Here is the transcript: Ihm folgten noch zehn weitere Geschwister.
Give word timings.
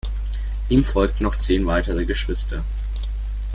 Ihm 0.69 0.83
folgten 0.83 1.25
noch 1.25 1.37
zehn 1.37 1.67
weitere 1.67 2.05
Geschwister. 2.05 2.63